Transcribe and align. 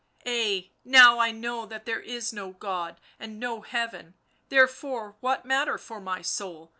—ay, 0.25 0.71
now 0.83 1.19
I 1.19 1.29
know 1.29 1.67
that 1.67 1.85
there 1.85 1.99
is 1.99 2.33
no 2.33 2.53
God 2.53 2.99
and 3.19 3.39
no 3.39 3.61
Heaven, 3.61 4.15
therefore 4.49 5.15
what 5.19 5.45
matter 5.45 5.77
for 5.77 6.01
my 6.01 6.23
soul 6.23 6.69